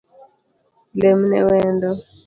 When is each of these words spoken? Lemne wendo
Lemne 0.99 1.39
wendo 1.47 1.89